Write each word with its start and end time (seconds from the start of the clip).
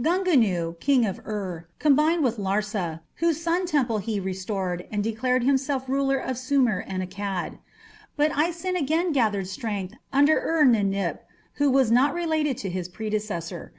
Gungunu, 0.00 0.76
King 0.80 1.06
of 1.06 1.20
Ur, 1.24 1.68
combined 1.78 2.24
with 2.24 2.38
Larsa, 2.38 3.02
whose 3.22 3.40
sun 3.40 3.66
temple 3.66 3.98
he 3.98 4.18
restored, 4.18 4.84
and 4.90 5.00
declared 5.04 5.44
himself 5.44 5.88
ruler 5.88 6.18
of 6.18 6.36
Sumer 6.36 6.80
and 6.88 7.04
Akkad. 7.08 7.60
But 8.16 8.32
Isin 8.32 8.74
again 8.76 9.12
gathered 9.12 9.46
strength 9.46 9.94
under 10.12 10.40
Ur 10.40 10.64
Ninip, 10.64 11.20
who 11.62 11.70
was 11.70 11.92
not 11.92 12.14
related 12.14 12.58
to 12.58 12.68
his 12.68 12.88
predecessor. 12.88 13.72